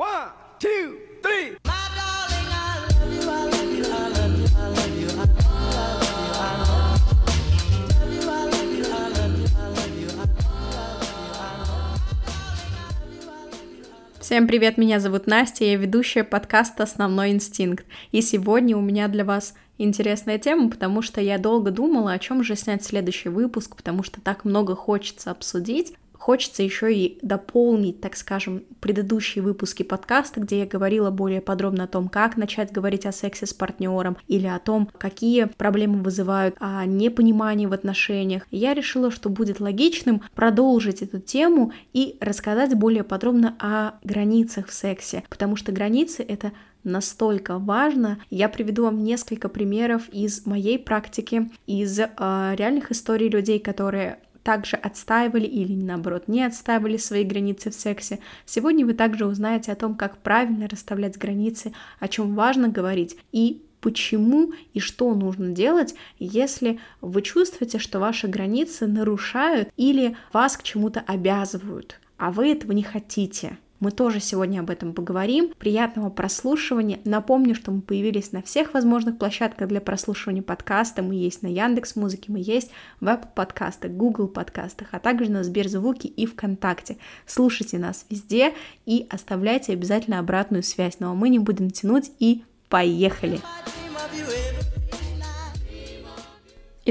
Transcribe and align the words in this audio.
One, 0.00 0.30
two, 0.58 0.96
three. 1.22 1.58
Всем 14.18 14.48
привет, 14.48 14.78
меня 14.78 15.00
зовут 15.00 15.26
Настя, 15.26 15.66
я 15.66 15.76
ведущая 15.76 16.24
подкаста 16.24 16.84
«Основной 16.84 17.32
инстинкт». 17.32 17.84
И 18.10 18.22
сегодня 18.22 18.78
у 18.78 18.80
меня 18.80 19.06
для 19.08 19.26
вас 19.26 19.52
интересная 19.76 20.38
тема, 20.38 20.70
потому 20.70 21.02
что 21.02 21.20
я 21.20 21.36
долго 21.36 21.70
думала, 21.70 22.12
о 22.12 22.18
чем 22.18 22.42
же 22.42 22.56
снять 22.56 22.82
следующий 22.82 23.28
выпуск, 23.28 23.76
потому 23.76 24.02
что 24.02 24.22
так 24.22 24.46
много 24.46 24.74
хочется 24.74 25.30
обсудить 25.30 25.92
хочется 26.20 26.62
еще 26.62 26.94
и 26.94 27.18
дополнить, 27.22 28.00
так 28.00 28.14
скажем, 28.14 28.62
предыдущие 28.80 29.42
выпуски 29.42 29.82
подкаста, 29.82 30.40
где 30.40 30.60
я 30.60 30.66
говорила 30.66 31.10
более 31.10 31.40
подробно 31.40 31.84
о 31.84 31.86
том, 31.88 32.08
как 32.08 32.36
начать 32.36 32.70
говорить 32.70 33.06
о 33.06 33.12
сексе 33.12 33.46
с 33.46 33.54
партнером 33.54 34.18
или 34.28 34.46
о 34.46 34.58
том, 34.58 34.90
какие 34.98 35.44
проблемы 35.44 36.02
вызывают 36.02 36.56
а, 36.60 36.84
непонимание 36.84 37.66
в 37.66 37.72
отношениях. 37.72 38.46
я 38.50 38.74
решила, 38.74 39.10
что 39.10 39.30
будет 39.30 39.60
логичным 39.60 40.22
продолжить 40.34 41.00
эту 41.00 41.20
тему 41.20 41.72
и 41.94 42.18
рассказать 42.20 42.74
более 42.74 43.02
подробно 43.02 43.56
о 43.58 43.92
границах 44.04 44.68
в 44.68 44.74
сексе, 44.74 45.24
потому 45.30 45.56
что 45.56 45.72
границы 45.72 46.22
это 46.22 46.52
настолько 46.84 47.58
важно. 47.58 48.18
Я 48.28 48.48
приведу 48.48 48.84
вам 48.84 49.02
несколько 49.02 49.48
примеров 49.48 50.08
из 50.10 50.46
моей 50.46 50.78
практики, 50.78 51.50
из 51.66 51.98
э, 51.98 52.06
реальных 52.56 52.90
историй 52.90 53.28
людей, 53.28 53.58
которые 53.58 54.18
также 54.42 54.76
отстаивали 54.76 55.46
или 55.46 55.74
наоборот 55.74 56.28
не 56.28 56.42
отстаивали 56.44 56.96
свои 56.96 57.24
границы 57.24 57.70
в 57.70 57.74
сексе. 57.74 58.20
Сегодня 58.46 58.86
вы 58.86 58.94
также 58.94 59.26
узнаете 59.26 59.72
о 59.72 59.76
том, 59.76 59.94
как 59.94 60.18
правильно 60.18 60.68
расставлять 60.68 61.18
границы, 61.18 61.72
о 61.98 62.08
чем 62.08 62.34
важно 62.34 62.68
говорить 62.68 63.16
и 63.32 63.62
почему 63.80 64.52
и 64.74 64.80
что 64.80 65.14
нужно 65.14 65.50
делать, 65.50 65.94
если 66.18 66.78
вы 67.00 67.22
чувствуете, 67.22 67.78
что 67.78 67.98
ваши 67.98 68.28
границы 68.28 68.86
нарушают 68.86 69.70
или 69.76 70.16
вас 70.32 70.56
к 70.56 70.62
чему-то 70.62 71.00
обязывают, 71.00 71.98
а 72.16 72.30
вы 72.30 72.52
этого 72.52 72.72
не 72.72 72.82
хотите. 72.82 73.58
Мы 73.80 73.92
тоже 73.92 74.20
сегодня 74.20 74.60
об 74.60 74.68
этом 74.68 74.92
поговорим. 74.92 75.54
Приятного 75.58 76.10
прослушивания. 76.10 77.00
Напомню, 77.06 77.54
что 77.54 77.70
мы 77.70 77.80
появились 77.80 78.30
на 78.30 78.42
всех 78.42 78.74
возможных 78.74 79.16
площадках 79.16 79.68
для 79.68 79.80
прослушивания 79.80 80.42
подкаста. 80.42 81.02
Мы 81.02 81.14
есть 81.14 81.42
на 81.42 81.46
Яндекс 81.46 81.96
Музыке, 81.96 82.26
мы 82.28 82.40
есть 82.40 82.70
в 83.00 83.06
Apple 83.06 83.28
подкастах, 83.34 83.90
Google 83.92 84.28
подкастах, 84.28 84.88
а 84.92 85.00
также 85.00 85.30
на 85.30 85.42
Сберзвуке 85.42 86.08
и 86.08 86.26
ВКонтакте. 86.26 86.98
Слушайте 87.24 87.78
нас 87.78 88.04
везде 88.10 88.52
и 88.84 89.06
оставляйте 89.08 89.72
обязательно 89.72 90.18
обратную 90.18 90.62
связь. 90.62 90.96
Ну 91.00 91.10
а 91.10 91.14
мы 91.14 91.30
не 91.30 91.38
будем 91.38 91.70
тянуть 91.70 92.12
и 92.18 92.44
поехали! 92.68 93.40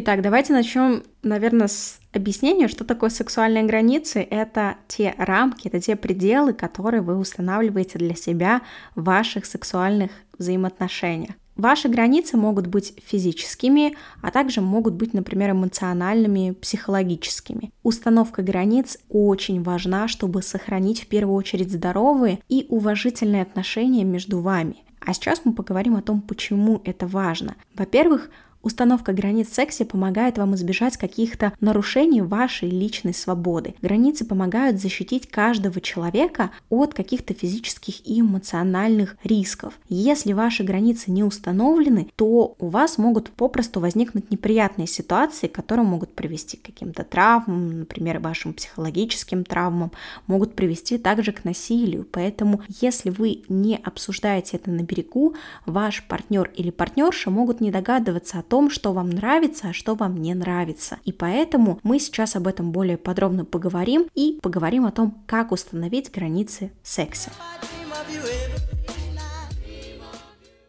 Итак, 0.02 0.22
давайте 0.22 0.54
начнем, 0.54 1.04
наверное, 1.24 1.68
с 1.68 2.00
объяснения, 2.14 2.70
что 2.70 2.86
такое 2.86 3.10
сексуальные 3.10 3.66
границы. 3.66 4.22
Это 4.22 4.78
те 4.88 5.14
рамки, 5.18 5.68
это 5.68 5.82
те 5.82 5.98
пределы, 5.98 6.54
которые 6.54 7.02
вы 7.02 7.18
устанавливаете 7.18 8.00
для 8.00 8.16
себя 8.16 8.62
в 8.96 9.04
ваших 9.04 9.46
сексуальных 9.46 10.12
взаимоотношениях. 10.38 11.32
Ваши 11.58 11.90
границы 11.90 12.38
могут 12.38 12.68
быть 12.68 12.94
физическими, 13.06 13.98
а 14.22 14.32
также 14.32 14.62
могут 14.62 14.94
быть, 14.94 15.14
например, 15.14 15.52
эмоциональными, 15.52 16.52
психологическими. 16.52 17.74
Установка 17.84 18.42
границ 18.42 19.00
очень 19.10 19.62
важна, 19.62 20.08
чтобы 20.08 20.42
сохранить 20.42 21.02
в 21.04 21.08
первую 21.08 21.36
очередь 21.36 21.74
здоровые 21.74 22.40
и 22.48 22.68
уважительные 22.70 23.42
отношения 23.42 24.06
между 24.06 24.40
вами. 24.40 24.78
А 25.02 25.14
сейчас 25.14 25.42
мы 25.44 25.52
поговорим 25.54 25.98
о 25.98 26.02
том, 26.02 26.22
почему 26.22 26.82
это 26.86 27.06
важно. 27.06 27.56
Во-первых, 27.76 28.30
Установка 28.62 29.14
границ 29.14 29.48
в 29.50 29.56
сексе 29.56 29.86
помогает 29.86 30.38
вам 30.38 30.54
избежать 30.56 30.98
каких-то 30.98 31.54
нарушений 31.62 32.22
вашей 32.22 32.70
личной 32.70 33.14
свободы. 33.14 33.76
Границы 33.82 34.26
помогают 34.26 34.82
защитить 34.82 35.30
каждого 35.30 35.80
человека 35.80 36.52
от 36.70 36.94
каких-то 36.94 37.34
физических 37.34 38.06
и 38.06 38.20
эмоциональных 38.20 39.16
рисков. 39.24 39.80
Если 39.88 40.34
ваши 40.34 40.64
границы 40.64 41.10
не 41.10 41.24
установлены, 41.24 42.10
то 42.18 42.56
у 42.60 42.68
вас 42.68 42.98
могут 42.98 43.30
попросту 43.30 43.80
возникнуть 43.80 44.30
неприятные 44.30 44.88
ситуации, 44.88 45.48
которые 45.48 45.86
могут 45.86 46.14
привести 46.14 46.58
к 46.58 46.64
каким-то 46.64 47.06
травмам, 47.06 47.80
например, 47.80 48.20
вашим 48.20 48.54
психологическим 48.54 49.46
травмам, 49.46 49.92
могут 50.28 50.56
привести 50.56 50.98
также 50.98 51.32
к 51.32 51.46
насилию. 51.46 52.06
Поэтому, 52.12 52.62
если 52.82 53.10
вы 53.10 53.44
не 53.48 53.78
обсуждаете 53.78 54.58
это 54.58 54.70
на 54.70 54.82
берегу, 54.82 55.36
ваш 55.66 56.06
партнер 56.08 56.52
или 56.56 56.72
партнерша 56.72 57.30
могут 57.30 57.62
не 57.62 57.72
догадываться 57.72 58.40
о 58.40 58.49
том, 58.50 58.70
что 58.70 58.92
вам 58.92 59.10
нравится, 59.10 59.70
а 59.70 59.74
что 59.74 59.96
вам 59.96 60.18
не 60.18 60.34
нравится. 60.34 60.98
И 61.06 61.14
поэтому 61.14 61.80
мы 61.84 62.00
сейчас 62.00 62.36
об 62.36 62.48
этом 62.48 62.72
более 62.72 62.98
подробно 62.98 63.46
поговорим 63.46 64.08
и 64.16 64.40
поговорим 64.42 64.86
о 64.86 64.92
том, 64.92 65.24
как 65.28 65.52
установить 65.52 66.12
границы 66.12 66.72
в 66.84 66.88
сексе. 66.88 67.32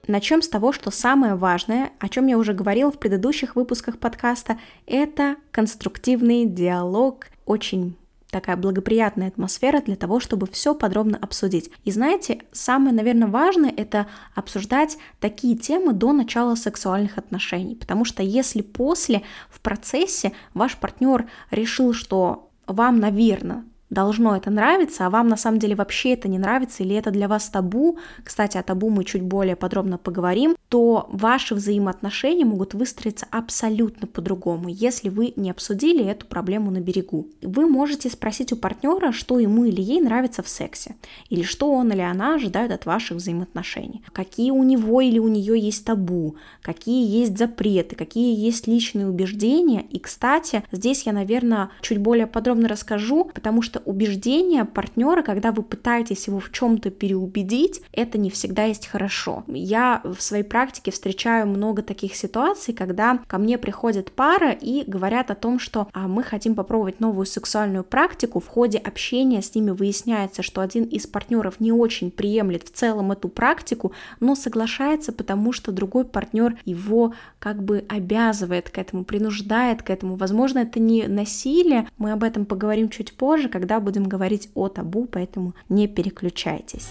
Начнем 0.07 0.43
с 0.43 0.49
того, 0.49 0.73
что 0.73 0.91
самое 0.91 1.37
важное, 1.37 1.93
о 2.01 2.09
чем 2.09 2.27
я 2.27 2.37
уже 2.37 2.53
говорила 2.53 2.91
в 2.91 2.99
предыдущих 2.99 3.55
выпусках 3.55 3.99
подкаста, 3.99 4.59
это 4.87 5.37
конструктивный 5.53 6.47
диалог, 6.47 7.27
очень 7.47 7.97
такая 8.31 8.57
благоприятная 8.57 9.29
атмосфера 9.29 9.81
для 9.81 9.97
того, 9.97 10.21
чтобы 10.21 10.47
все 10.47 10.75
подробно 10.75 11.19
обсудить. 11.21 11.71
И 11.85 11.91
знаете, 11.91 12.43
самое, 12.53 12.95
наверное, 12.95 13.29
важное 13.29 13.73
это 13.77 14.07
обсуждать 14.35 14.97
такие 15.19 15.57
темы 15.57 15.93
до 15.93 16.13
начала 16.13 16.55
сексуальных 16.55 17.19
отношений, 17.19 17.75
потому 17.75 18.05
что 18.05 18.23
если 18.23 18.63
после 18.63 19.23
в 19.51 19.61
процессе 19.61 20.33
ваш 20.55 20.77
партнер 20.77 21.29
решил, 21.51 21.93
что 21.93 22.51
вам, 22.67 23.01
наверное, 23.01 23.65
должно 23.91 24.37
это 24.37 24.51
нравиться, 24.51 25.07
а 25.07 25.11
вам 25.11 25.29
на 25.29 25.37
самом 25.37 25.59
деле 25.59 25.75
вообще 25.75 26.13
это 26.13 26.29
не 26.29 26.39
нравится, 26.39 26.83
или 26.83 26.95
это 26.97 27.11
для 27.11 27.29
вас 27.29 27.49
табу, 27.51 27.99
кстати, 28.25 28.57
о 28.57 28.63
табу 28.63 28.89
мы 28.89 29.05
чуть 29.05 29.23
более 29.23 29.57
подробно 29.57 29.99
поговорим, 29.99 30.57
то 30.69 31.09
ваши 31.13 31.55
взаимоотношения 31.55 32.45
могут 32.45 32.75
выстроиться 32.75 33.27
абсолютно 33.31 34.07
по-другому, 34.07 34.69
если 34.69 35.09
вы 35.09 35.33
не 35.37 35.51
обсудили 35.51 36.05
эту 36.05 36.27
проблему 36.27 36.71
на 36.71 36.81
берегу. 36.81 37.27
Вы 37.43 37.67
можете 37.67 38.09
спросить 38.09 38.53
у 38.53 38.57
партнера, 38.57 39.11
что 39.13 39.39
ему 39.41 39.65
или 39.65 39.81
ей 39.81 40.01
нравится 40.01 40.43
в 40.43 40.49
сексе, 40.49 40.95
или 41.29 41.43
что 41.43 41.73
он 41.73 41.93
или 41.93 42.01
она 42.01 42.37
ожидают 42.37 42.73
от 42.73 42.87
ваших 42.87 43.17
взаимоотношений, 43.17 44.03
какие 44.13 44.53
у 44.53 44.63
него 44.63 45.01
или 45.01 45.19
у 45.19 45.29
нее 45.29 45.59
есть 45.59 45.85
табу, 45.85 46.37
какие 46.63 47.07
есть 47.09 47.37
запреты, 47.37 47.97
какие 47.97 48.39
есть 48.39 48.69
личные 48.69 49.09
убеждения. 49.09 49.83
И, 49.91 49.99
кстати, 49.99 50.63
здесь 50.71 51.03
я, 51.03 51.13
наверное, 51.13 51.71
чуть 51.81 51.99
более 51.99 52.29
подробно 52.29 52.69
расскажу, 52.69 53.31
потому 53.35 53.63
что 53.63 53.80
убеждения 53.85 54.65
партнера, 54.65 55.23
когда 55.23 55.53
вы 55.53 55.63
пытаетесь 55.63 56.27
его 56.27 56.41
в 56.41 56.51
чем-то 56.53 56.91
переубедить, 56.91 57.83
это 57.93 58.19
не 58.19 58.31
всегда 58.31 58.65
есть 58.65 58.87
хорошо. 58.87 59.45
Я 59.47 60.01
в 60.05 60.21
своей 60.21 60.45
практике 60.45 60.91
встречаю 60.91 61.47
много 61.47 61.83
таких 61.83 62.15
ситуаций, 62.15 62.75
когда 62.75 63.21
ко 63.27 63.39
мне 63.39 63.59
приходит 63.59 64.13
пара 64.13 64.51
и 64.53 64.85
говорят 64.89 65.31
о 65.31 65.35
том, 65.35 65.59
что 65.59 65.89
а, 65.93 66.09
мы 66.09 66.23
хотим 66.23 66.55
попробовать 66.55 67.01
новую 67.01 67.27
сексуальную 67.27 67.85
практику. 67.85 68.41
В 68.41 68.49
ходе 68.49 68.79
общения 68.79 69.43
с 69.43 69.55
ними 69.55 69.71
выясняется, 69.71 70.43
что 70.43 70.61
один 70.61 70.85
из 70.85 71.07
партнеров 71.07 71.61
не 71.61 71.73
очень 71.73 72.11
приемлет 72.11 72.65
в 72.65 72.73
целом 72.73 73.13
эту 73.13 73.29
практику, 73.29 73.93
но 74.19 74.35
соглашается, 74.35 75.13
потому 75.13 75.53
что 75.53 75.73
другой 75.73 76.05
партнер 76.05 76.59
его 76.65 77.15
как 77.39 77.63
бы 77.63 77.85
обязывает 77.89 78.71
к 78.71 78.79
этому, 78.79 79.05
принуждает 79.05 79.83
к 79.83 79.91
этому. 79.91 80.17
Возможно, 80.17 80.61
это 80.61 80.81
не 80.81 81.07
насилие, 81.07 81.89
мы 81.99 82.13
об 82.13 82.25
этом 82.25 82.45
поговорим 82.45 82.89
чуть 82.89 83.13
позже, 83.13 83.49
когда 83.49 83.70
когда 83.71 83.79
будем 83.79 84.09
говорить 84.09 84.51
о 84.55 84.69
табу, 84.69 85.07
поэтому 85.07 85.55
не 85.69 85.87
переключайтесь. 85.87 86.89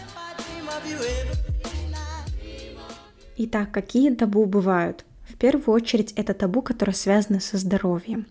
Итак, 3.35 3.71
какие 3.71 4.15
табу 4.15 4.45
бывают? 4.45 5.03
В 5.27 5.35
первую 5.35 5.75
очередь 5.75 6.13
это 6.15 6.33
табу, 6.33 6.61
которое 6.61 6.93
связано 6.93 7.41
со 7.41 7.57
здоровьем. 7.57 8.27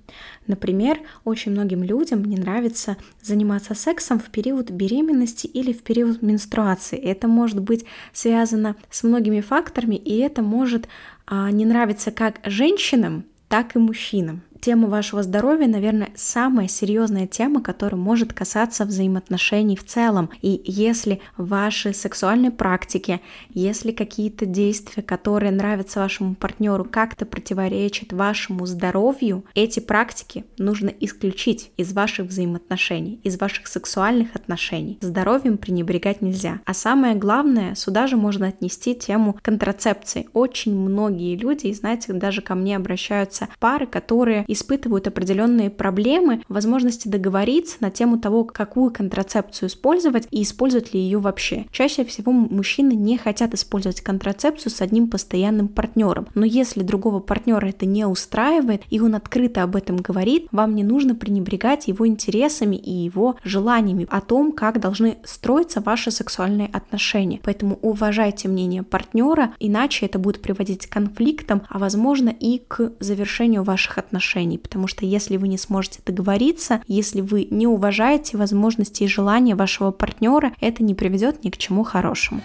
Например, 0.47 0.99
очень 1.25 1.53
многим 1.53 1.83
людям 1.83 2.25
не 2.25 2.39
нравится 2.39 2.97
заниматься 3.21 3.75
сексом 3.75 4.19
в 4.19 4.31
период 4.31 4.71
беременности 4.71 5.47
или 5.47 5.75
в 5.75 5.83
период 5.83 6.23
менструации. 6.23 6.99
Это 6.99 7.29
может 7.29 7.61
быть 7.61 7.85
связано 8.15 8.77
с 8.91 9.03
многими 9.03 9.43
факторами, 9.43 9.97
и 9.97 10.17
это 10.21 10.41
может 10.41 10.89
а, 11.27 11.51
не 11.51 11.67
нравиться 11.67 12.13
как 12.13 12.41
женщинам, 12.45 13.25
так 13.49 13.77
и 13.77 13.79
мужчинам. 13.79 14.41
Тема 14.61 14.89
вашего 14.89 15.23
здоровья, 15.23 15.67
наверное, 15.69 16.11
самая 16.15 16.69
серьезная 16.69 17.27
тема, 17.27 17.63
которая 17.63 18.01
может 18.01 18.33
касаться 18.33 18.85
взаимоотношений 18.85 19.77
в 19.77 19.85
целом. 19.85 20.31
И 20.43 20.61
если 20.65 21.21
ваши 21.37 21.93
сексуальные 21.93 22.51
практики, 22.51 23.21
если 23.51 23.93
какие-то 23.93 24.47
действия, 24.47 25.03
которые 25.03 25.53
нравятся 25.53 26.01
вашему 26.01 26.35
партнеру, 26.35 26.85
как-то 26.85 27.27
противоречат 27.27 28.13
вашему 28.13 28.67
здоровью, 28.67 29.45
эти 29.55 29.81
практики 29.81 30.45
нужно 30.59 30.89
исключить 30.89 31.71
из 31.77 31.93
ваших 31.93 32.27
взаимоотношений, 32.27 33.21
из 33.23 33.39
ваших 33.39 33.67
сексуальных 33.67 34.35
отношений. 34.35 34.99
Здоровьем 35.01 35.59
пренебрегать 35.59 36.23
нельзя. 36.23 36.61
А 36.65 36.75
самое 36.75 37.15
главное, 37.15 37.75
сюда 37.75 38.07
же 38.07 38.17
можно 38.17 38.49
отнести 38.49 38.95
тему 38.95 39.37
контрацепции. 39.43 40.29
Очень 40.33 40.77
многие 40.79 41.37
люди, 41.37 41.73
знаете, 41.73 42.13
даже 42.13 42.43
ко 42.43 42.55
мне 42.55 42.77
обращаются 42.77 43.49
пары, 43.59 43.87
которые 43.87 44.45
испытывают 44.49 45.07
определенные 45.07 45.71
проблемы 45.71 46.43
возможности 46.49 47.07
договориться 47.07 47.77
на 47.81 47.91
тему 47.91 48.19
того, 48.19 48.45
какую 48.45 48.91
контрацепцию 48.91 49.69
использовать 49.69 50.27
и 50.31 50.43
использовать 50.43 50.93
ли 50.95 51.01
ее 51.01 51.19
вообще. 51.19 51.67
Чаще 51.71 52.05
всего 52.05 52.33
мужчины 52.33 52.93
не 52.93 53.19
хотят 53.19 53.55
использовать 53.55 54.01
контрацепцию 54.01 54.73
с 54.73 54.81
одним 54.81 55.09
постоянным 55.09 55.69
партнером, 55.69 56.27
но 56.35 56.45
если 56.45 56.83
другого 56.83 57.21
партнера 57.21 57.67
это 57.67 57.87
не 57.87 58.07
устраивает, 58.07 58.83
и 58.91 59.01
он 59.01 59.15
открыто 59.15 59.63
об 59.63 59.77
этом 59.77 59.99
говорит, 59.99 60.49
вам 60.51 60.75
не 60.75 60.83
нужно 60.83 61.15
пренебрегать 61.15 61.89
его 61.89 62.07
интересами 62.07 62.77
и 62.77 62.91
его 62.91 63.37
желаниями 63.45 64.07
о 64.11 64.21
том, 64.21 64.53
как 64.53 64.81
должны 64.81 65.19
строиться 65.25 65.81
ваши 65.81 66.11
сексуальные 66.11 66.71
отношения. 66.73 67.41
Поэтому 67.45 67.79
уважайте 67.83 68.49
мнение 68.49 68.83
партнера, 68.83 69.53
иначе 69.61 70.07
это 70.07 70.19
будет 70.19 70.41
приводить 70.41 70.87
к 70.87 70.93
конфликтам, 70.93 71.63
а 71.69 71.79
возможно 71.79 72.31
и 72.31 72.63
к 72.67 72.93
завершению 73.01 73.63
ваших 73.63 73.99
отношений 73.99 74.38
отношений, 74.39 74.59
потому 74.59 74.87
что 74.87 75.05
если 75.05 75.37
вы 75.37 75.49
не 75.49 75.59
сможете 75.59 76.01
договориться, 76.05 76.83
если 76.87 77.21
вы 77.21 77.47
не 77.51 77.67
уважаете 77.67 78.37
возможности 78.37 79.05
и 79.05 79.09
желания 79.09 79.55
вашего 79.55 79.91
партнера, 79.91 80.53
это 80.61 80.83
не 80.83 80.95
приведет 80.95 81.45
ни 81.45 81.51
к 81.51 81.57
чему 81.57 81.85
хорошему. 81.85 82.41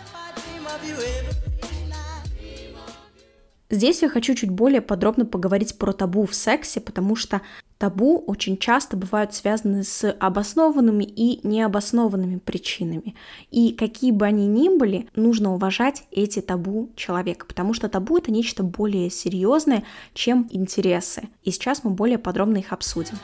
Здесь 3.70 4.04
я 4.04 4.10
хочу 4.10 4.36
чуть 4.36 4.52
более 4.52 4.82
подробно 4.82 5.26
поговорить 5.26 5.80
про 5.80 5.94
табу 5.94 6.28
в 6.28 6.36
сексе, 6.36 6.80
потому 6.80 7.16
что 7.16 7.42
табу 7.78 8.24
очень 8.28 8.58
часто 8.58 8.98
бывают 8.98 9.34
связаны 9.34 9.84
с 9.84 10.10
обоснованными 10.12 11.04
и 11.04 11.46
необоснованными 11.46 12.38
причинами. 12.38 13.16
И 13.52 13.74
какие 13.74 14.12
бы 14.12 14.26
они 14.26 14.48
ни 14.48 14.70
были, 14.70 15.08
нужно 15.16 15.54
уважать 15.54 16.04
эти 16.12 16.42
табу 16.42 16.90
человека, 16.96 17.46
потому 17.46 17.74
что 17.74 17.90
табу 17.90 18.18
это 18.18 18.32
нечто 18.32 18.64
более 18.64 19.10
серьезное, 19.10 19.84
чем 20.14 20.48
интересы. 20.52 21.30
И 21.44 21.52
сейчас 21.52 21.84
мы 21.84 21.92
более 21.92 22.18
подробно 22.18 22.58
их 22.58 22.72
обсудим 22.72 23.18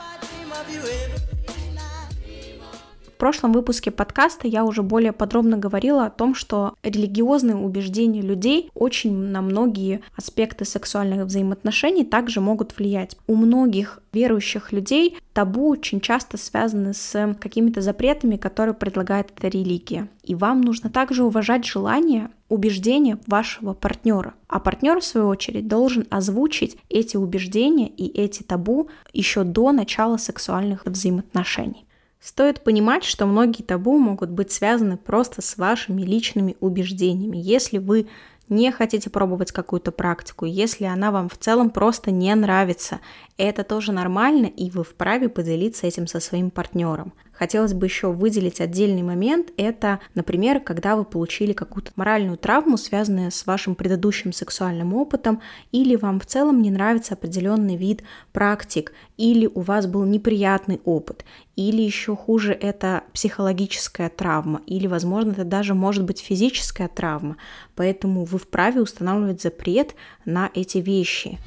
прошлом 3.20 3.52
выпуске 3.52 3.90
подкаста 3.90 4.48
я 4.48 4.64
уже 4.64 4.82
более 4.82 5.12
подробно 5.12 5.58
говорила 5.58 6.06
о 6.06 6.10
том, 6.10 6.34
что 6.34 6.74
религиозные 6.82 7.54
убеждения 7.54 8.22
людей 8.22 8.70
очень 8.74 9.14
на 9.14 9.42
многие 9.42 10.00
аспекты 10.16 10.64
сексуальных 10.64 11.26
взаимоотношений 11.26 12.04
также 12.04 12.40
могут 12.40 12.78
влиять. 12.78 13.16
У 13.26 13.36
многих 13.36 14.00
верующих 14.14 14.72
людей 14.72 15.18
табу 15.34 15.68
очень 15.68 16.00
часто 16.00 16.38
связаны 16.38 16.94
с 16.94 17.36
какими-то 17.38 17.82
запретами, 17.82 18.36
которые 18.36 18.74
предлагает 18.74 19.32
эта 19.36 19.48
религия. 19.48 20.08
И 20.24 20.34
вам 20.34 20.62
нужно 20.62 20.88
также 20.88 21.22
уважать 21.22 21.66
желания, 21.66 22.30
убеждения 22.48 23.18
вашего 23.26 23.74
партнера. 23.74 24.32
А 24.48 24.60
партнер, 24.60 25.00
в 25.00 25.04
свою 25.04 25.28
очередь, 25.28 25.68
должен 25.68 26.06
озвучить 26.08 26.78
эти 26.88 27.18
убеждения 27.18 27.88
и 27.88 28.06
эти 28.06 28.42
табу 28.42 28.88
еще 29.12 29.44
до 29.44 29.72
начала 29.72 30.16
сексуальных 30.16 30.86
взаимоотношений. 30.86 31.84
Стоит 32.20 32.62
понимать, 32.62 33.02
что 33.02 33.24
многие 33.24 33.62
табу 33.62 33.98
могут 33.98 34.28
быть 34.28 34.52
связаны 34.52 34.98
просто 34.98 35.40
с 35.40 35.56
вашими 35.56 36.02
личными 36.02 36.54
убеждениями. 36.60 37.38
Если 37.38 37.78
вы 37.78 38.08
не 38.50 38.70
хотите 38.72 39.08
пробовать 39.08 39.52
какую-то 39.52 39.90
практику, 39.90 40.44
если 40.44 40.84
она 40.84 41.12
вам 41.12 41.30
в 41.30 41.38
целом 41.38 41.70
просто 41.70 42.10
не 42.10 42.34
нравится, 42.34 43.00
это 43.38 43.64
тоже 43.64 43.92
нормально, 43.92 44.46
и 44.46 44.70
вы 44.70 44.84
вправе 44.84 45.30
поделиться 45.30 45.86
этим 45.86 46.06
со 46.06 46.20
своим 46.20 46.50
партнером. 46.50 47.14
Хотелось 47.40 47.72
бы 47.72 47.86
еще 47.86 48.12
выделить 48.12 48.60
отдельный 48.60 49.02
момент. 49.02 49.50
Это, 49.56 50.00
например, 50.14 50.60
когда 50.60 50.94
вы 50.94 51.06
получили 51.06 51.54
какую-то 51.54 51.90
моральную 51.96 52.36
травму, 52.36 52.76
связанную 52.76 53.30
с 53.30 53.46
вашим 53.46 53.74
предыдущим 53.74 54.34
сексуальным 54.34 54.92
опытом, 54.92 55.40
или 55.72 55.96
вам 55.96 56.20
в 56.20 56.26
целом 56.26 56.60
не 56.60 56.70
нравится 56.70 57.14
определенный 57.14 57.76
вид 57.76 58.02
практик, 58.32 58.92
или 59.16 59.46
у 59.46 59.60
вас 59.60 59.86
был 59.86 60.04
неприятный 60.04 60.82
опыт, 60.84 61.24
или 61.56 61.80
еще 61.80 62.14
хуже 62.14 62.52
это 62.52 63.04
психологическая 63.14 64.10
травма, 64.10 64.60
или, 64.66 64.86
возможно, 64.86 65.32
это 65.32 65.44
даже 65.44 65.72
может 65.72 66.04
быть 66.04 66.20
физическая 66.20 66.88
травма. 66.88 67.38
Поэтому 67.74 68.24
вы 68.24 68.38
вправе 68.38 68.82
устанавливать 68.82 69.40
запрет 69.40 69.94
на 70.26 70.50
эти 70.52 70.76
вещи. 70.76 71.38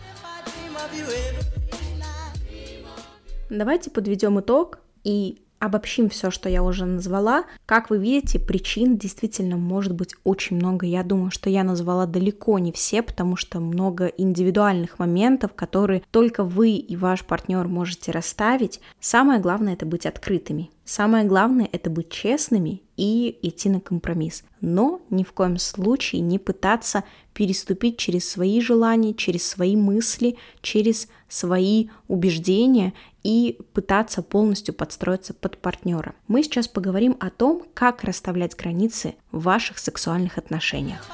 Давайте 3.52 3.92
подведем 3.92 4.40
итог 4.40 4.80
и 5.04 5.43
обобщим 5.66 6.10
все, 6.10 6.30
что 6.30 6.50
я 6.50 6.64
уже 6.64 6.86
назвала. 6.86 7.46
Как 7.66 7.90
вы 7.90 7.98
видите, 7.98 8.40
причин 8.40 8.98
действительно 8.98 9.58
может 9.58 9.94
быть 9.94 10.16
очень 10.24 10.58
много. 10.58 10.86
Я 10.86 11.04
думаю, 11.04 11.32
что 11.32 11.50
я 11.50 11.64
назвала 11.64 12.06
далеко 12.06 12.60
не 12.60 12.72
все, 12.72 13.02
потому 13.02 13.36
что 13.36 13.60
много 13.60 14.08
индивидуальных 14.08 15.00
моментов, 15.00 15.54
которые 15.54 16.04
только 16.12 16.44
вы 16.44 16.72
и 16.72 16.96
ваш 16.96 17.24
партнер 17.24 17.68
можете 17.68 18.12
расставить. 18.12 18.82
Самое 19.00 19.40
главное 19.40 19.74
это 19.74 19.86
быть 19.86 20.06
открытыми. 20.06 20.70
Самое 20.86 21.24
главное 21.24 21.70
это 21.72 21.90
быть 21.90 22.10
честными 22.10 22.82
и 22.98 23.40
идти 23.42 23.70
на 23.70 23.80
компромисс. 23.80 24.44
Но 24.60 25.02
ни 25.10 25.24
в 25.24 25.32
коем 25.32 25.58
случае 25.58 26.22
не 26.22 26.40
пытаться 26.40 27.06
переступить 27.34 27.98
через 27.98 28.30
свои 28.30 28.60
желания, 28.60 29.14
через 29.14 29.48
свои 29.48 29.78
мысли, 29.78 30.38
через 30.62 31.08
свои 31.30 31.88
убеждения 32.08 32.94
и 33.24 33.60
пытаться 33.74 34.22
полностью 34.22 34.74
подстроиться 34.74 35.34
под 35.34 35.58
партнера. 35.58 36.14
Мы 36.28 36.44
сейчас 36.44 36.68
поговорим 36.68 37.16
о 37.20 37.30
том, 37.30 37.66
как 37.74 38.04
расставлять 38.04 38.56
границы 38.56 39.16
в 39.32 39.44
ваших 39.44 39.80
сексуальных 39.80 40.38
отношениях. 40.38 41.06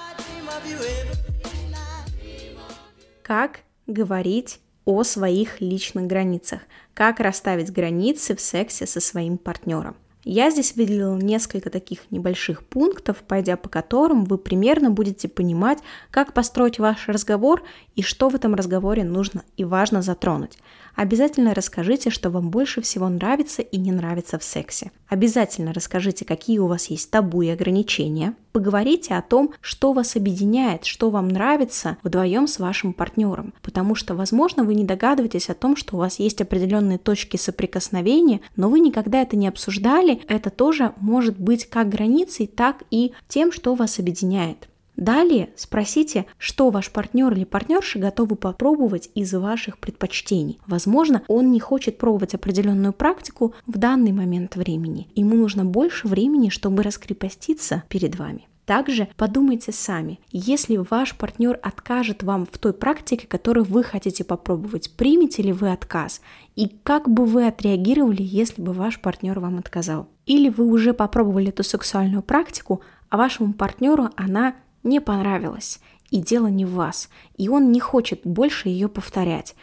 Как 3.22 3.62
говорить 3.86 4.60
о 4.86 5.04
своих 5.04 5.62
личных 5.62 6.08
границах, 6.08 6.62
как 6.96 7.20
расставить 7.20 7.72
границы 7.72 8.36
в 8.36 8.42
сексе 8.42 8.88
со 8.88 9.00
своим 9.00 9.38
партнером. 9.38 9.96
Я 10.32 10.52
здесь 10.52 10.76
выделила 10.76 11.18
несколько 11.18 11.72
таких 11.72 12.02
небольших 12.12 12.64
пунктов, 12.64 13.24
пойдя 13.28 13.58
по 13.58 13.68
которым 13.68 14.26
вы 14.26 14.38
примерно 14.38 14.92
будете 14.92 15.28
понимать, 15.28 15.80
как 16.12 16.34
построить 16.36 16.78
ваш 16.78 17.08
разговор 17.08 17.64
и 17.96 18.04
что 18.04 18.30
в 18.30 18.36
этом 18.36 18.54
разговоре 18.54 19.04
нужно 19.04 19.42
и 19.58 19.64
важно 19.64 20.04
затронуть. 20.04 20.60
Обязательно 20.96 21.56
расскажите, 21.56 22.10
что 22.10 22.30
вам 22.30 22.50
больше 22.50 22.82
всего 22.82 23.08
нравится 23.10 23.62
и 23.62 23.78
не 23.78 23.92
нравится 23.92 24.38
в 24.38 24.44
сексе. 24.44 24.92
Обязательно 25.08 25.74
расскажите, 25.74 26.26
какие 26.26 26.60
у 26.60 26.68
вас 26.68 26.88
есть 26.88 27.10
табу 27.10 27.42
и 27.42 27.48
ограничения. 27.48 28.36
Поговорите 28.52 29.16
о 29.16 29.22
том, 29.22 29.54
что 29.62 29.94
вас 29.94 30.16
объединяет, 30.16 30.86
что 30.86 31.10
вам 31.10 31.30
нравится 31.30 31.98
вдвоем 32.04 32.48
с 32.48 32.60
вашим 32.60 32.94
партнером. 32.94 33.54
Потому 33.62 33.96
что, 33.96 34.14
возможно, 34.14 34.64
вы 34.64 34.76
не 34.76 34.84
догадываетесь 34.84 35.50
о 35.50 35.54
том, 35.54 35.76
что 35.76 35.96
у 35.96 36.00
вас 36.00 36.20
есть 36.20 36.42
определенные 36.42 36.98
точки 36.98 37.38
соприкосновения, 37.38 38.42
но 38.56 38.70
вы 38.70 38.80
никогда 38.80 39.22
это 39.22 39.38
не 39.38 39.48
обсуждали. 39.48 40.19
Это 40.28 40.50
тоже 40.50 40.94
может 40.98 41.40
быть 41.40 41.66
как 41.66 41.90
границей, 41.90 42.48
так 42.48 42.84
и 42.92 43.14
тем, 43.28 43.52
что 43.52 43.76
вас 43.76 44.00
объединяет. 44.00 44.70
Далее 45.00 45.52
спросите, 45.56 46.26
что 46.38 46.72
ваш 46.72 46.92
партнер 46.92 47.32
или 47.32 47.46
партнерша 47.46 48.00
готовы 48.00 48.36
попробовать 48.36 49.10
из 49.16 49.34
ваших 49.34 49.78
предпочтений. 49.78 50.60
Возможно, 50.68 51.24
он 51.30 51.54
не 51.54 51.62
хочет 51.62 51.98
пробовать 51.98 52.34
определенную 52.34 52.92
практику 52.92 53.54
в 53.66 53.78
данный 53.78 54.12
момент 54.12 54.58
времени. 54.58 55.08
Ему 55.16 55.38
нужно 55.38 55.64
больше 55.64 56.06
времени, 56.06 56.50
чтобы 56.50 56.84
раскрепоститься 56.84 57.84
перед 57.88 58.20
вами. 58.20 58.49
Также 58.70 59.08
подумайте 59.18 59.72
сами, 59.72 60.20
если 60.30 60.78
ваш 60.78 61.16
партнер 61.18 61.60
откажет 61.64 62.22
вам 62.22 62.46
в 62.46 62.60
той 62.60 62.72
практике, 62.72 63.26
которую 63.26 63.64
вы 63.64 63.84
хотите 63.84 64.24
попробовать, 64.24 64.96
примете 64.96 65.42
ли 65.42 65.52
вы 65.52 65.72
отказ 65.72 66.22
и 66.56 66.68
как 66.84 67.10
бы 67.10 67.26
вы 67.26 67.48
отреагировали, 67.48 68.22
если 68.22 68.62
бы 68.62 68.74
ваш 68.74 69.02
партнер 69.02 69.40
вам 69.40 69.58
отказал. 69.58 70.08
Или 70.28 70.50
вы 70.50 70.66
уже 70.66 70.94
попробовали 70.94 71.50
эту 71.50 71.64
сексуальную 71.64 72.22
практику, 72.22 72.82
а 73.10 73.18
вашему 73.18 73.54
партнеру 73.54 74.12
она 74.16 74.54
не 74.84 75.02
понравилось, 75.02 75.80
и 76.12 76.22
дело 76.22 76.46
не 76.46 76.66
в 76.66 76.74
вас, 76.74 77.10
и 77.38 77.50
он 77.50 77.72
не 77.72 77.80
хочет 77.80 78.22
больше 78.24 78.70
ее 78.70 78.88
повторять. 78.88 79.56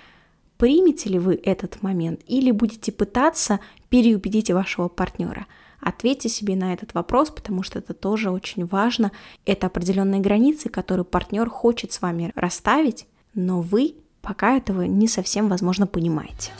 Примете 0.58 1.10
ли 1.10 1.20
вы 1.20 1.40
этот 1.44 1.80
момент 1.80 2.22
или 2.26 2.50
будете 2.50 2.90
пытаться 2.90 3.60
переубедить 3.88 4.50
вашего 4.50 4.88
партнера? 4.88 5.46
Ответьте 5.86 6.28
себе 6.28 6.56
на 6.56 6.72
этот 6.72 6.94
вопрос, 6.94 7.30
потому 7.30 7.62
что 7.62 7.78
это 7.78 7.94
тоже 7.94 8.32
очень 8.32 8.66
важно. 8.66 9.12
Это 9.44 9.68
определенные 9.68 10.20
границы, 10.20 10.68
которые 10.68 11.04
партнер 11.04 11.48
хочет 11.48 11.92
с 11.92 12.02
вами 12.02 12.32
расставить, 12.34 13.06
но 13.34 13.60
вы 13.60 13.94
пока 14.20 14.56
этого 14.56 14.82
не 14.82 15.06
совсем, 15.06 15.48
возможно, 15.48 15.86
понимаете 15.86 16.50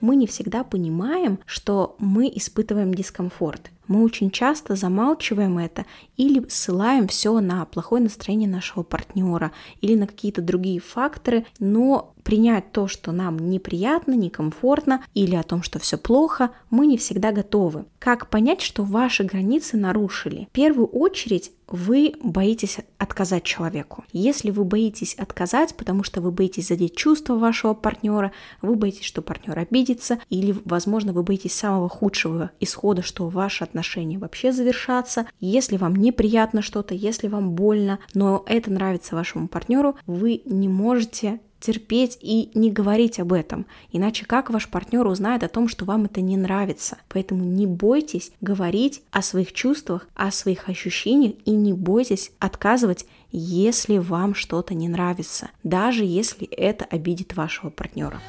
мы 0.00 0.16
не 0.16 0.26
всегда 0.26 0.64
понимаем, 0.64 1.38
что 1.46 1.94
мы 2.00 2.28
испытываем 2.34 2.92
дискомфорт. 2.92 3.70
Мы 3.88 4.04
очень 4.04 4.30
часто 4.30 4.76
замалчиваем 4.76 5.58
это 5.58 5.86
или 6.16 6.46
ссылаем 6.48 7.08
все 7.08 7.40
на 7.40 7.64
плохое 7.64 8.02
настроение 8.02 8.48
нашего 8.48 8.82
партнера 8.82 9.52
или 9.80 9.94
на 9.94 10.06
какие-то 10.06 10.40
другие 10.40 10.80
факторы, 10.80 11.44
но 11.58 12.14
принять 12.22 12.72
то, 12.72 12.86
что 12.86 13.12
нам 13.12 13.38
неприятно, 13.50 14.12
некомфортно 14.12 15.04
или 15.14 15.34
о 15.34 15.42
том, 15.42 15.62
что 15.62 15.78
все 15.78 15.98
плохо, 15.98 16.50
мы 16.70 16.86
не 16.86 16.96
всегда 16.96 17.32
готовы. 17.32 17.84
Как 17.98 18.30
понять, 18.30 18.60
что 18.60 18.84
ваши 18.84 19.24
границы 19.24 19.76
нарушили? 19.76 20.48
В 20.50 20.52
первую 20.52 20.86
очередь 20.86 21.52
вы 21.68 22.14
боитесь 22.22 22.78
отказать 22.98 23.44
человеку. 23.44 24.04
Если 24.12 24.50
вы 24.50 24.64
боитесь 24.64 25.14
отказать, 25.14 25.74
потому 25.74 26.04
что 26.04 26.20
вы 26.20 26.30
боитесь 26.30 26.68
задеть 26.68 26.96
чувства 26.96 27.36
вашего 27.36 27.72
партнера, 27.72 28.32
вы 28.60 28.74
боитесь, 28.74 29.04
что 29.04 29.22
партнер 29.22 29.58
обидится, 29.58 30.18
или, 30.28 30.54
возможно, 30.64 31.12
вы 31.12 31.22
боитесь 31.22 31.54
самого 31.54 31.88
худшего 31.88 32.50
исхода, 32.60 33.02
что 33.02 33.28
ваши 33.28 33.64
отношения 33.72 34.18
вообще 34.18 34.52
завершатся. 34.52 35.26
Если 35.40 35.78
вам 35.78 35.96
неприятно 35.96 36.60
что-то, 36.60 36.94
если 36.94 37.28
вам 37.28 37.52
больно, 37.52 37.98
но 38.12 38.44
это 38.46 38.70
нравится 38.70 39.14
вашему 39.14 39.48
партнеру, 39.48 39.96
вы 40.06 40.42
не 40.44 40.68
можете 40.68 41.40
терпеть 41.58 42.18
и 42.20 42.50
не 42.54 42.70
говорить 42.70 43.20
об 43.20 43.32
этом. 43.32 43.66
Иначе 43.92 44.26
как 44.26 44.50
ваш 44.50 44.68
партнер 44.68 45.06
узнает 45.06 45.44
о 45.44 45.48
том, 45.48 45.68
что 45.68 45.84
вам 45.84 46.04
это 46.04 46.20
не 46.20 46.36
нравится? 46.36 46.98
Поэтому 47.08 47.44
не 47.44 47.66
бойтесь 47.66 48.32
говорить 48.40 49.02
о 49.12 49.22
своих 49.22 49.52
чувствах, 49.52 50.08
о 50.14 50.30
своих 50.32 50.68
ощущениях 50.68 51.34
и 51.44 51.52
не 51.52 51.72
бойтесь 51.72 52.32
отказывать, 52.40 53.06
если 53.30 53.98
вам 53.98 54.34
что-то 54.34 54.74
не 54.74 54.88
нравится, 54.88 55.50
даже 55.62 56.04
если 56.04 56.46
это 56.48 56.84
обидит 56.84 57.36
вашего 57.36 57.70
партнера. 57.70 58.20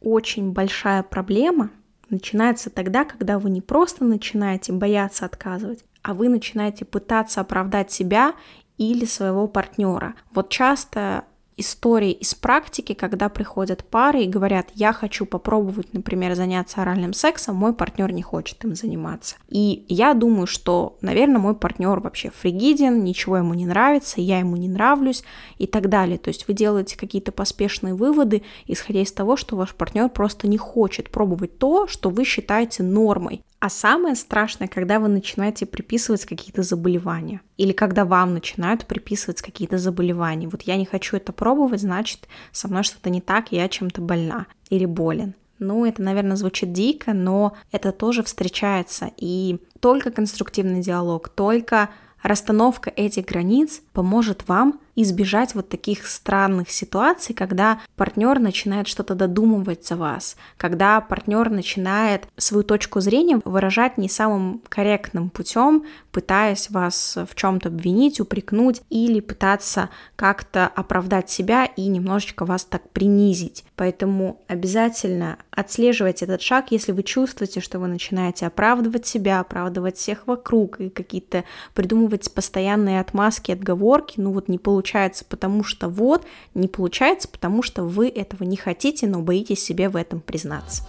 Очень 0.00 0.52
большая 0.52 1.02
проблема 1.02 1.70
начинается 2.10 2.70
тогда, 2.70 3.04
когда 3.04 3.38
вы 3.38 3.50
не 3.50 3.60
просто 3.60 4.04
начинаете 4.04 4.72
бояться 4.72 5.24
отказывать, 5.24 5.84
а 6.02 6.14
вы 6.14 6.28
начинаете 6.28 6.84
пытаться 6.84 7.40
оправдать 7.40 7.90
себя 7.90 8.34
или 8.76 9.04
своего 9.04 9.46
партнера. 9.46 10.14
Вот 10.32 10.48
часто 10.48 11.24
истории 11.60 12.12
из 12.12 12.34
практики, 12.34 12.94
когда 12.94 13.28
приходят 13.28 13.84
пары 13.84 14.22
и 14.22 14.28
говорят, 14.28 14.68
я 14.74 14.92
хочу 14.92 15.26
попробовать, 15.26 15.92
например, 15.92 16.34
заняться 16.34 16.82
оральным 16.82 17.12
сексом, 17.12 17.56
мой 17.56 17.72
партнер 17.72 18.12
не 18.12 18.22
хочет 18.22 18.64
им 18.64 18.74
заниматься. 18.74 19.36
И 19.48 19.84
я 19.88 20.14
думаю, 20.14 20.46
что, 20.46 20.96
наверное, 21.00 21.38
мой 21.38 21.54
партнер 21.54 22.00
вообще 22.00 22.30
фригиден, 22.30 23.04
ничего 23.04 23.36
ему 23.36 23.54
не 23.54 23.66
нравится, 23.66 24.20
я 24.20 24.38
ему 24.38 24.56
не 24.56 24.68
нравлюсь 24.68 25.22
и 25.58 25.66
так 25.66 25.88
далее. 25.88 26.18
То 26.18 26.28
есть 26.28 26.48
вы 26.48 26.54
делаете 26.54 26.96
какие-то 26.96 27.32
поспешные 27.32 27.94
выводы, 27.94 28.42
исходя 28.66 29.00
из 29.00 29.12
того, 29.12 29.36
что 29.36 29.56
ваш 29.56 29.74
партнер 29.74 30.08
просто 30.08 30.48
не 30.48 30.58
хочет 30.58 31.10
пробовать 31.10 31.58
то, 31.58 31.86
что 31.86 32.10
вы 32.10 32.24
считаете 32.24 32.82
нормой. 32.82 33.42
А 33.60 33.68
самое 33.68 34.16
страшное, 34.16 34.68
когда 34.68 34.98
вы 34.98 35.08
начинаете 35.08 35.66
приписывать 35.66 36.24
какие-то 36.24 36.62
заболевания. 36.62 37.42
Или 37.58 37.72
когда 37.72 38.06
вам 38.06 38.32
начинают 38.32 38.86
приписывать 38.86 39.42
какие-то 39.42 39.76
заболевания. 39.76 40.48
Вот 40.48 40.62
я 40.62 40.76
не 40.76 40.86
хочу 40.86 41.18
это 41.18 41.30
пробовать, 41.32 41.82
значит, 41.82 42.26
со 42.52 42.68
мной 42.68 42.84
что-то 42.84 43.10
не 43.10 43.20
так, 43.20 43.52
я 43.52 43.68
чем-то 43.68 44.00
больна 44.00 44.46
или 44.70 44.86
болен. 44.86 45.34
Ну, 45.58 45.84
это, 45.84 46.00
наверное, 46.00 46.36
звучит 46.36 46.72
дико, 46.72 47.12
но 47.12 47.52
это 47.70 47.92
тоже 47.92 48.22
встречается. 48.22 49.10
И 49.18 49.58
только 49.80 50.10
конструктивный 50.10 50.80
диалог, 50.80 51.28
только 51.28 51.90
расстановка 52.22 52.88
этих 52.88 53.26
границ 53.26 53.82
поможет 53.92 54.48
вам 54.48 54.80
избежать 54.96 55.54
вот 55.54 55.68
таких 55.68 56.06
странных 56.06 56.70
ситуаций, 56.70 57.34
когда 57.34 57.80
партнер 57.96 58.38
начинает 58.38 58.88
что-то 58.88 59.14
додумывать 59.14 59.86
за 59.86 59.96
вас, 59.96 60.36
когда 60.56 61.00
партнер 61.00 61.50
начинает 61.50 62.26
свою 62.36 62.64
точку 62.64 63.00
зрения 63.00 63.40
выражать 63.44 63.98
не 63.98 64.08
самым 64.08 64.60
корректным 64.68 65.30
путем, 65.30 65.84
пытаясь 66.12 66.70
вас 66.70 67.16
в 67.28 67.34
чем-то 67.34 67.68
обвинить, 67.68 68.20
упрекнуть 68.20 68.82
или 68.90 69.20
пытаться 69.20 69.90
как-то 70.16 70.66
оправдать 70.66 71.30
себя 71.30 71.64
и 71.64 71.86
немножечко 71.86 72.44
вас 72.44 72.64
так 72.64 72.90
принизить. 72.90 73.64
Поэтому 73.76 74.40
обязательно 74.48 75.38
отслеживайте 75.50 76.24
этот 76.24 76.42
шаг, 76.42 76.66
если 76.70 76.92
вы 76.92 77.02
чувствуете, 77.02 77.60
что 77.60 77.78
вы 77.78 77.86
начинаете 77.86 78.46
оправдывать 78.46 79.06
себя, 79.06 79.40
оправдывать 79.40 79.96
всех 79.96 80.26
вокруг 80.26 80.80
и 80.80 80.90
какие-то 80.90 81.44
придумывать 81.74 82.32
постоянные 82.32 83.00
отмазки, 83.00 83.52
отговорки, 83.52 84.20
ну 84.20 84.32
вот 84.32 84.48
не 84.48 84.58
получается, 84.80 85.26
потому 85.28 85.62
что 85.62 85.88
вот, 85.88 86.24
не 86.54 86.66
получается, 86.66 87.28
потому 87.28 87.62
что 87.62 87.84
вы 87.84 88.08
этого 88.08 88.44
не 88.44 88.56
хотите, 88.56 89.06
но 89.06 89.20
боитесь 89.20 89.62
себе 89.62 89.90
в 89.90 89.96
этом 89.96 90.20
признаться 90.20 90.84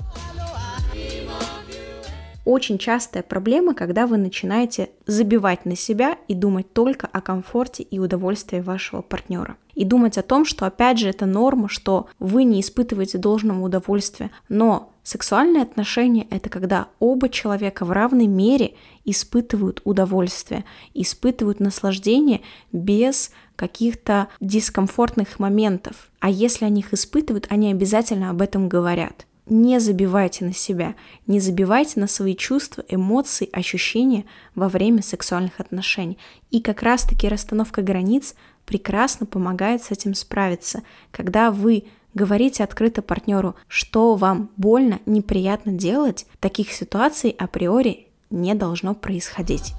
очень 2.43 2.79
частая 2.79 3.21
проблема, 3.21 3.75
когда 3.75 4.07
вы 4.07 4.17
начинаете 4.17 4.89
забивать 5.05 5.65
на 5.65 5.75
себя 5.75 6.17
и 6.27 6.33
думать 6.33 6.74
только 6.74 7.07
о 7.12 7.21
комфорте 7.21 7.83
и 7.83 8.00
удовольствии 8.00 8.60
вашего 8.60 9.03
партнера. 9.03 9.57
И 9.75 9.86
думать 9.86 10.17
о 10.17 10.24
том, 10.24 10.43
что 10.43 10.65
опять 10.65 10.98
же 10.98 11.07
это 11.07 11.27
норма, 11.27 11.69
что 11.69 12.07
вы 12.17 12.43
не 12.43 12.60
испытываете 12.62 13.19
должного 13.19 13.63
удовольствия. 13.63 14.31
Но 14.50 14.90
сексуальные 15.03 15.63
отношения— 15.63 16.27
это 16.29 16.50
когда 16.50 16.88
оба 17.00 17.29
человека 17.29 17.86
в 17.86 17.91
равной 17.91 18.27
мере 18.27 18.75
испытывают 19.05 19.81
удовольствие, 19.84 20.65
испытывают 20.93 21.60
наслаждение 21.60 22.41
без 22.72 23.31
каких-то 23.55 24.27
дискомфортных 24.39 25.39
моментов. 25.39 26.12
А 26.20 26.29
если 26.29 26.65
они 26.65 26.81
их 26.81 26.93
испытывают, 26.93 27.48
они 27.50 27.72
обязательно 27.72 28.29
об 28.29 28.41
этом 28.41 28.70
говорят 28.70 29.25
не 29.51 29.79
забивайте 29.79 30.46
на 30.46 30.53
себя, 30.53 30.96
не 31.27 31.41
забивайте 31.41 32.00
на 32.00 32.08
свои 32.08 32.36
чувства, 32.36 32.86
эмоции, 32.88 33.50
ощущения 33.51 34.25
во 34.55 34.70
время 34.70 35.01
сексуальных 35.01 35.60
отношений. 35.60 36.17
И 36.51 36.62
как 36.62 36.81
раз-таки 36.81 37.27
расстановка 37.27 37.81
границ 37.81 38.36
прекрасно 38.65 39.25
помогает 39.25 39.84
с 39.84 39.91
этим 39.91 40.13
справиться, 40.13 40.84
когда 41.12 41.51
вы 41.51 41.84
говорите 42.13 42.63
открыто 42.63 43.01
партнеру, 43.01 43.56
что 43.68 44.15
вам 44.15 44.50
больно, 44.58 45.00
неприятно 45.06 45.72
делать, 45.72 46.25
таких 46.39 46.72
ситуаций 46.72 47.36
априори 47.38 48.08
не 48.30 48.53
должно 48.53 48.94
происходить. 48.94 49.74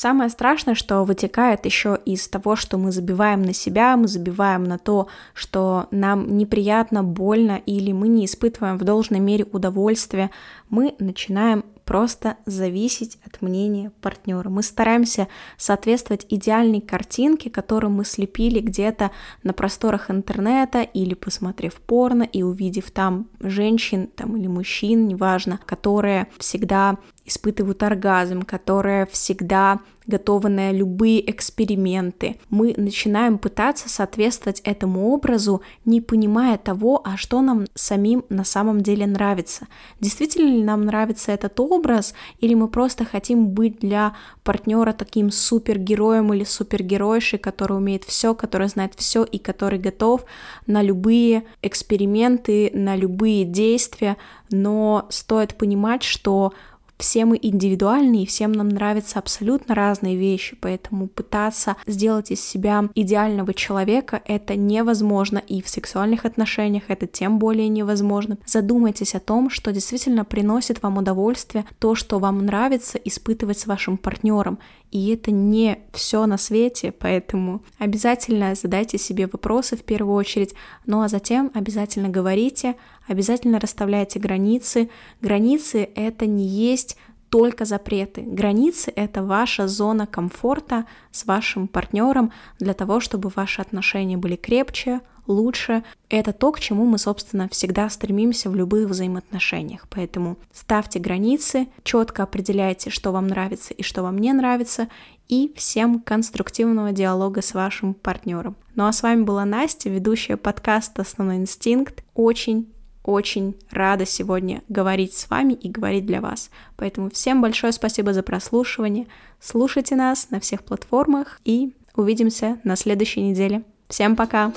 Самое 0.00 0.30
страшное, 0.30 0.76
что 0.76 1.02
вытекает 1.02 1.64
еще 1.64 1.98
из 2.04 2.28
того, 2.28 2.54
что 2.54 2.78
мы 2.78 2.92
забиваем 2.92 3.42
на 3.42 3.52
себя, 3.52 3.96
мы 3.96 4.06
забиваем 4.06 4.62
на 4.62 4.78
то, 4.78 5.08
что 5.34 5.88
нам 5.90 6.36
неприятно, 6.36 7.02
больно 7.02 7.60
или 7.66 7.90
мы 7.90 8.06
не 8.06 8.26
испытываем 8.26 8.78
в 8.78 8.84
должной 8.84 9.18
мере 9.18 9.44
удовольствия, 9.50 10.30
мы 10.70 10.94
начинаем 11.00 11.64
просто 11.88 12.36
зависеть 12.44 13.18
от 13.24 13.40
мнения 13.40 13.92
партнера. 14.02 14.50
Мы 14.50 14.62
стараемся 14.62 15.26
соответствовать 15.56 16.26
идеальной 16.28 16.82
картинке, 16.82 17.48
которую 17.48 17.90
мы 17.90 18.04
слепили 18.04 18.60
где-то 18.60 19.10
на 19.42 19.54
просторах 19.54 20.10
интернета 20.10 20.82
или 20.82 21.14
посмотрев 21.14 21.76
порно 21.76 22.24
и 22.24 22.42
увидев 22.42 22.90
там 22.90 23.28
женщин 23.40 24.08
там, 24.08 24.36
или 24.36 24.48
мужчин, 24.48 25.08
неважно, 25.08 25.58
которые 25.64 26.26
всегда 26.36 26.98
испытывают 27.28 27.82
оргазм, 27.82 28.42
которые 28.42 29.06
всегда 29.06 29.80
готовы 30.08 30.48
на 30.48 30.72
любые 30.72 31.30
эксперименты. 31.30 32.40
Мы 32.48 32.74
начинаем 32.76 33.38
пытаться 33.38 33.88
соответствовать 33.90 34.60
этому 34.64 35.10
образу, 35.10 35.60
не 35.84 36.00
понимая 36.00 36.56
того, 36.56 37.02
а 37.04 37.16
что 37.18 37.42
нам 37.42 37.66
самим 37.74 38.24
на 38.30 38.42
самом 38.42 38.80
деле 38.80 39.06
нравится. 39.06 39.68
Действительно 40.00 40.48
ли 40.48 40.64
нам 40.64 40.86
нравится 40.86 41.30
этот 41.30 41.60
образ, 41.60 42.14
или 42.40 42.54
мы 42.54 42.68
просто 42.68 43.04
хотим 43.04 43.48
быть 43.48 43.80
для 43.80 44.16
партнера 44.42 44.94
таким 44.94 45.30
супергероем 45.30 46.32
или 46.32 46.44
супергеройшей, 46.44 47.38
который 47.38 47.76
умеет 47.76 48.04
все, 48.04 48.34
который 48.34 48.68
знает 48.68 48.94
все 48.96 49.24
и 49.24 49.38
который 49.38 49.78
готов 49.78 50.24
на 50.66 50.82
любые 50.82 51.44
эксперименты, 51.60 52.70
на 52.72 52.96
любые 52.96 53.44
действия, 53.44 54.16
но 54.50 55.06
стоит 55.10 55.54
понимать, 55.54 56.02
что 56.02 56.54
все 56.98 57.24
мы 57.24 57.38
индивидуальны, 57.40 58.22
и 58.22 58.26
всем 58.26 58.52
нам 58.52 58.68
нравятся 58.68 59.18
абсолютно 59.18 59.74
разные 59.74 60.16
вещи, 60.16 60.56
поэтому 60.60 61.06
пытаться 61.06 61.76
сделать 61.86 62.30
из 62.30 62.44
себя 62.44 62.88
идеального 62.94 63.54
человека 63.54 64.20
это 64.24 64.56
невозможно, 64.56 65.38
и 65.38 65.62
в 65.62 65.68
сексуальных 65.68 66.24
отношениях 66.24 66.84
это 66.88 67.06
тем 67.06 67.38
более 67.38 67.68
невозможно. 67.68 68.38
Задумайтесь 68.46 69.14
о 69.14 69.20
том, 69.20 69.48
что 69.48 69.72
действительно 69.72 70.24
приносит 70.24 70.82
вам 70.82 70.98
удовольствие, 70.98 71.64
то, 71.78 71.94
что 71.94 72.18
вам 72.18 72.44
нравится 72.44 72.98
испытывать 72.98 73.60
с 73.60 73.66
вашим 73.66 73.96
партнером, 73.96 74.58
и 74.90 75.10
это 75.10 75.30
не 75.30 75.78
все 75.92 76.26
на 76.26 76.38
свете, 76.38 76.92
поэтому 76.92 77.62
обязательно 77.78 78.54
задайте 78.54 78.98
себе 78.98 79.26
вопросы 79.26 79.76
в 79.76 79.82
первую 79.82 80.16
очередь, 80.16 80.54
ну 80.86 81.02
а 81.02 81.08
затем 81.08 81.50
обязательно 81.54 82.08
говорите, 82.08 82.76
обязательно 83.06 83.60
расставляйте 83.60 84.18
границы. 84.18 84.88
Границы— 85.20 85.88
это 85.94 86.26
не 86.26 86.46
есть 86.46 86.96
только 87.28 87.64
запреты. 87.64 88.22
Границы— 88.22 88.92
это 88.96 89.22
ваша 89.22 89.68
зона 89.68 90.06
комфорта 90.06 90.86
с 91.10 91.26
вашим 91.26 91.68
партнером 91.68 92.32
для 92.58 92.72
того, 92.72 93.00
чтобы 93.00 93.30
ваши 93.34 93.60
отношения 93.60 94.16
были 94.16 94.36
крепче, 94.36 95.00
лучше. 95.28 95.84
Это 96.08 96.32
то, 96.32 96.50
к 96.50 96.58
чему 96.58 96.84
мы, 96.84 96.98
собственно, 96.98 97.48
всегда 97.48 97.88
стремимся 97.88 98.50
в 98.50 98.56
любых 98.56 98.88
взаимоотношениях. 98.88 99.86
Поэтому 99.90 100.38
ставьте 100.52 100.98
границы, 100.98 101.68
четко 101.84 102.24
определяйте, 102.24 102.90
что 102.90 103.12
вам 103.12 103.28
нравится 103.28 103.74
и 103.74 103.82
что 103.82 104.02
вам 104.02 104.18
не 104.18 104.32
нравится, 104.32 104.88
и 105.28 105.52
всем 105.56 106.00
конструктивного 106.00 106.92
диалога 106.92 107.42
с 107.42 107.54
вашим 107.54 107.94
партнером. 107.94 108.56
Ну 108.74 108.86
а 108.86 108.92
с 108.92 109.02
вами 109.02 109.22
была 109.22 109.44
Настя, 109.44 109.90
ведущая 109.90 110.36
подкаста 110.36 111.02
«Основной 111.02 111.36
инстинкт». 111.36 112.02
Очень 112.14 112.72
очень 113.04 113.56
рада 113.70 114.04
сегодня 114.04 114.62
говорить 114.68 115.14
с 115.14 115.30
вами 115.30 115.54
и 115.54 115.70
говорить 115.70 116.04
для 116.04 116.20
вас. 116.20 116.50
Поэтому 116.76 117.08
всем 117.08 117.40
большое 117.40 117.72
спасибо 117.72 118.12
за 118.12 118.22
прослушивание. 118.22 119.06
Слушайте 119.40 119.96
нас 119.96 120.28
на 120.28 120.40
всех 120.40 120.62
платформах 120.62 121.40
и 121.44 121.74
увидимся 121.96 122.60
на 122.64 122.76
следующей 122.76 123.22
неделе. 123.22 123.62
Всем 123.88 124.14
пока! 124.14 124.52